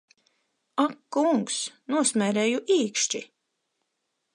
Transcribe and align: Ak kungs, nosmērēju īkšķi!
Ak 0.83 0.95
kungs, 1.17 1.59
nosmērēju 1.95 2.67
īkšķi! 2.81 3.27